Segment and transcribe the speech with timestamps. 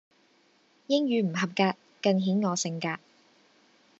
[0.87, 2.97] 英語唔合格更顯我性格